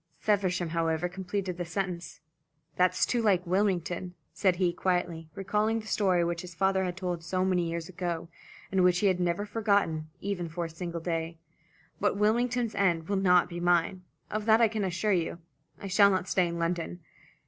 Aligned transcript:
Feversham, 0.17 0.69
however, 0.69 1.07
completed 1.07 1.57
the 1.57 1.63
sentence. 1.65 2.21
"That's 2.75 3.05
too 3.05 3.21
like 3.21 3.45
Wilmington," 3.45 4.15
said 4.33 4.55
he, 4.55 4.73
quietly, 4.73 5.29
recalling 5.35 5.79
the 5.79 5.85
story 5.85 6.23
which 6.23 6.41
his 6.41 6.55
father 6.55 6.83
had 6.85 6.97
told 6.97 7.23
so 7.23 7.45
many 7.45 7.69
years 7.69 7.87
ago, 7.87 8.27
and 8.71 8.83
which 8.83 8.97
he 8.97 9.05
had 9.05 9.19
never 9.19 9.45
forgotten, 9.45 10.09
even 10.19 10.49
for 10.49 10.65
a 10.65 10.69
single 10.71 11.01
day. 11.01 11.37
"But 11.99 12.17
Wilmington's 12.17 12.73
end 12.73 13.09
will 13.09 13.15
not 13.17 13.47
be 13.47 13.59
mine. 13.59 14.01
Of 14.31 14.47
that 14.47 14.59
I 14.59 14.67
can 14.69 14.83
assure 14.83 15.11
you. 15.13 15.37
I 15.79 15.85
shall 15.87 16.09
not 16.09 16.27
stay 16.27 16.47
in 16.47 16.57
London." 16.57 17.01